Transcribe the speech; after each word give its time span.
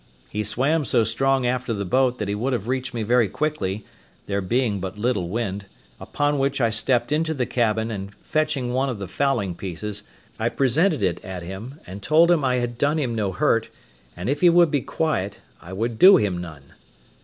He 0.31 0.43
swam 0.43 0.83
so 0.83 1.03
strong 1.03 1.45
after 1.45 1.75
the 1.75 1.85
boat 1.85 2.17
that 2.17 2.27
he 2.27 2.33
would 2.33 2.53
have 2.53 2.67
reached 2.67 2.91
me 2.91 3.03
very 3.03 3.29
quickly, 3.29 3.85
there 4.25 4.41
being 4.41 4.79
but 4.79 4.97
little 4.97 5.29
wind; 5.29 5.67
upon 5.99 6.39
which 6.39 6.59
I 6.59 6.71
stepped 6.71 7.11
into 7.11 7.35
the 7.35 7.45
cabin, 7.45 7.91
and 7.91 8.11
fetching 8.23 8.73
one 8.73 8.89
of 8.89 8.97
the 8.97 9.07
fowling 9.07 9.53
pieces, 9.53 10.01
I 10.39 10.49
presented 10.49 11.03
it 11.03 11.23
at 11.23 11.43
him, 11.43 11.79
and 11.85 12.01
told 12.01 12.31
him 12.31 12.43
I 12.43 12.55
had 12.55 12.79
done 12.79 12.97
him 12.97 13.13
no 13.13 13.31
hurt, 13.31 13.69
and 14.17 14.27
if 14.27 14.41
he 14.41 14.49
would 14.49 14.71
be 14.71 14.81
quiet 14.81 15.39
I 15.61 15.71
would 15.71 15.99
do 15.99 16.17
him 16.17 16.39
none. 16.39 16.73